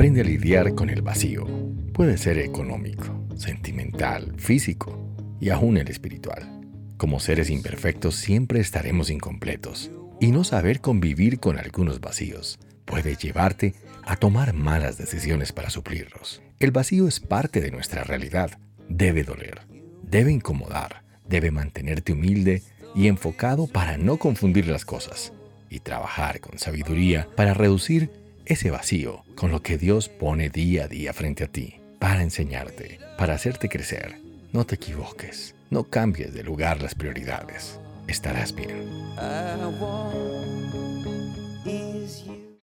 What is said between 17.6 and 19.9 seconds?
de nuestra realidad. Debe doler,